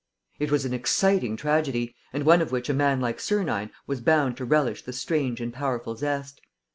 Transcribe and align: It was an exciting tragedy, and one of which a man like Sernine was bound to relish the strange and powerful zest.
It 0.39 0.49
was 0.49 0.65
an 0.65 0.73
exciting 0.73 1.37
tragedy, 1.37 1.95
and 2.11 2.25
one 2.25 2.41
of 2.41 2.51
which 2.51 2.69
a 2.69 2.73
man 2.73 3.01
like 3.01 3.19
Sernine 3.19 3.69
was 3.85 4.01
bound 4.01 4.35
to 4.37 4.45
relish 4.45 4.81
the 4.81 4.93
strange 4.93 5.39
and 5.39 5.53
powerful 5.53 5.95
zest. 5.95 6.41